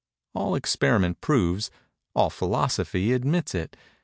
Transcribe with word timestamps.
All 0.33 0.55
Experiment 0.55 1.21
proves—all 1.21 2.31
Philosophy 2.31 3.13
admits 3.13 3.53
it. 3.53 3.75